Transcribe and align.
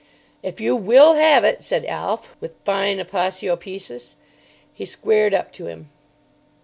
"If 0.41 0.59
you 0.59 0.75
will 0.75 1.13
have 1.13 1.43
it," 1.43 1.61
said 1.61 1.85
Alf, 1.85 2.35
with 2.41 2.55
fine 2.65 2.97
aposiopesis. 2.97 4.15
He 4.73 4.83
squared 4.85 5.35
up 5.35 5.53
to 5.53 5.67
him. 5.67 5.91